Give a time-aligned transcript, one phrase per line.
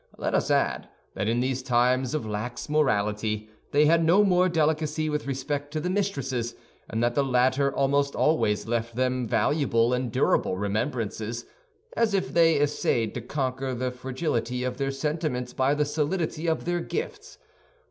[0.17, 5.09] Let us add that in these times of lax morality they had no more delicacy
[5.11, 6.55] with respect to the mistresses;
[6.89, 11.45] and that the latter almost always left them valuable and durable remembrances,
[11.95, 16.65] as if they essayed to conquer the fragility of their sentiments by the solidity of
[16.65, 17.37] their gifts.